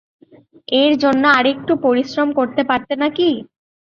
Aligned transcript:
এর 0.73 0.91
জন্যে 1.03 1.27
আরো 1.37 1.49
একটু 1.55 1.73
পরিশ্রম 1.85 2.29
করতে 2.39 2.61
পারতে 2.69 2.93
না 3.01 3.07
কি? 3.09 3.29